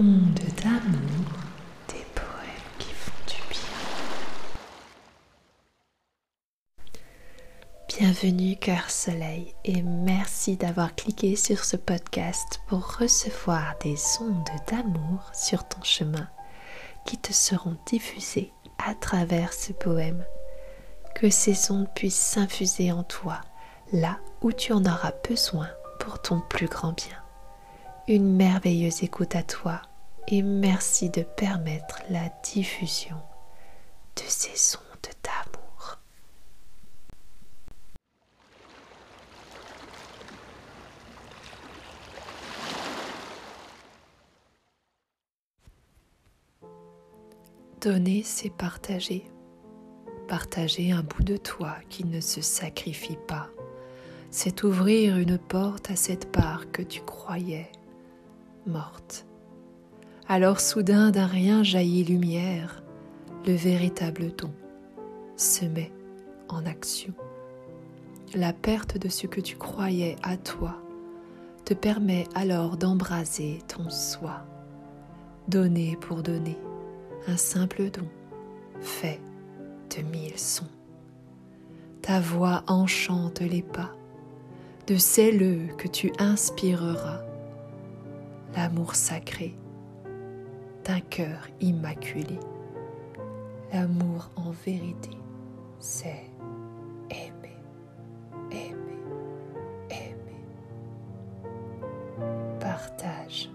ondes 0.00 0.40
d'amour, 0.62 1.28
des 1.88 2.06
poèmes 2.14 2.70
qui 2.78 2.88
font 2.88 3.12
du 3.26 3.34
bien. 3.50 3.60
Bienvenue 7.86 8.56
Cœur 8.56 8.88
Soleil 8.88 9.54
et 9.66 9.82
merci 9.82 10.56
d'avoir 10.56 10.94
cliqué 10.94 11.36
sur 11.36 11.64
ce 11.66 11.76
podcast 11.76 12.62
pour 12.66 12.96
recevoir 12.96 13.74
des 13.82 13.98
ondes 14.22 14.48
d'amour 14.68 15.30
sur 15.34 15.68
ton 15.68 15.82
chemin 15.82 16.30
qui 17.04 17.18
te 17.18 17.34
seront 17.34 17.76
diffusées 17.84 18.54
à 18.78 18.94
travers 18.94 19.52
ce 19.52 19.74
poème. 19.74 20.24
Que 21.14 21.28
ces 21.28 21.70
ondes 21.70 21.92
puissent 21.94 22.14
s'infuser 22.14 22.90
en 22.90 23.02
toi 23.02 23.42
là 23.92 24.18
où 24.40 24.50
tu 24.50 24.72
en 24.72 24.82
auras 24.86 25.12
besoin 25.28 25.68
pour 25.98 26.22
ton 26.22 26.40
plus 26.40 26.68
grand 26.68 26.92
bien. 26.92 27.18
Une 28.08 28.34
merveilleuse 28.34 29.02
écoute 29.02 29.36
à 29.36 29.42
toi 29.42 29.82
et 30.28 30.42
merci 30.42 31.10
de 31.10 31.22
permettre 31.22 32.02
la 32.10 32.28
diffusion 32.42 33.16
de 34.16 34.22
ces 34.26 34.76
ondes 34.76 35.14
d'amour. 35.22 35.98
Donner, 47.80 48.22
c'est 48.24 48.50
partager. 48.50 49.24
Partager 50.28 50.92
un 50.92 51.02
bout 51.02 51.24
de 51.24 51.36
toi 51.38 51.76
qui 51.88 52.04
ne 52.04 52.20
se 52.20 52.40
sacrifie 52.40 53.18
pas. 53.26 53.48
C'est 54.30 54.62
ouvrir 54.62 55.16
une 55.16 55.38
porte 55.38 55.90
à 55.90 55.96
cette 55.96 56.30
part 56.30 56.70
que 56.70 56.82
tu 56.82 57.00
croyais 57.00 57.72
morte. 58.66 59.26
Alors 60.32 60.60
soudain 60.60 61.10
d'un 61.10 61.26
rien 61.26 61.64
jaillit 61.64 62.04
lumière, 62.04 62.84
le 63.48 63.52
véritable 63.52 64.32
don 64.36 64.52
se 65.36 65.64
met 65.64 65.90
en 66.48 66.64
action. 66.66 67.12
La 68.36 68.52
perte 68.52 68.96
de 68.96 69.08
ce 69.08 69.26
que 69.26 69.40
tu 69.40 69.56
croyais 69.56 70.14
à 70.22 70.36
toi 70.36 70.76
te 71.64 71.74
permet 71.74 72.28
alors 72.36 72.76
d'embraser 72.76 73.58
ton 73.66 73.90
soi. 73.90 74.44
Donner 75.48 75.96
pour 76.00 76.22
donner, 76.22 76.56
un 77.26 77.36
simple 77.36 77.90
don, 77.90 78.06
fait 78.80 79.20
de 79.96 80.02
mille 80.16 80.38
sons. 80.38 80.70
Ta 82.02 82.20
voix 82.20 82.62
enchante 82.68 83.40
les 83.40 83.62
pas 83.62 83.90
de 84.86 84.96
celles 84.96 85.74
que 85.76 85.88
tu 85.88 86.12
inspireras, 86.20 87.20
l'amour 88.54 88.94
sacré 88.94 89.56
d'un 90.84 91.00
cœur 91.00 91.48
immaculé. 91.60 92.38
L'amour 93.72 94.30
en 94.36 94.50
vérité, 94.50 95.10
c'est 95.78 96.24
aimer, 97.10 97.56
aimer, 98.50 98.98
aimer. 99.90 100.44
Partage. 102.58 103.48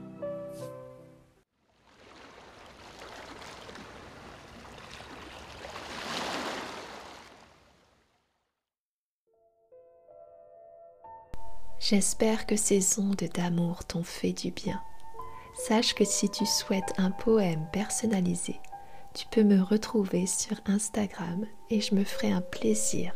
J'espère 11.88 12.48
que 12.48 12.56
ces 12.56 13.00
ondes 13.00 13.30
d'amour 13.36 13.86
t'ont 13.86 14.04
fait 14.04 14.34
du 14.34 14.50
bien. 14.50 14.82
Sache 15.56 15.95
que 15.95 16.03
si 16.03 16.30
tu 16.30 16.45
souhaites 16.45 16.94
un 16.98 17.11
poème 17.11 17.66
personnalisé, 17.72 18.59
tu 19.14 19.25
peux 19.28 19.44
me 19.44 19.61
retrouver 19.61 20.28
sur 20.28 20.58
Instagram 20.66 21.45
et 21.70 21.80
je 21.80 21.95
me 21.95 22.03
ferai 22.03 22.31
un 22.31 22.42
plaisir 22.42 23.16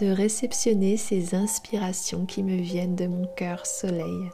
de 0.00 0.10
réceptionner 0.10 0.96
ces 0.96 1.34
inspirations 1.34 2.26
qui 2.26 2.42
me 2.42 2.56
viennent 2.56 2.96
de 2.96 3.06
mon 3.06 3.26
cœur 3.36 3.66
soleil 3.66 4.30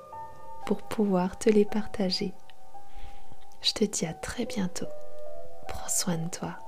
pour 0.66 0.82
pouvoir 0.82 1.38
te 1.38 1.50
les 1.50 1.65
partager. 1.66 2.32
Je 3.60 3.72
te 3.72 3.84
dis 3.84 4.06
à 4.06 4.15
très 4.15 4.47
bientôt. 4.47 4.88
Prends 5.69 5.88
soin 5.88 6.16
de 6.16 6.28
toi. 6.28 6.59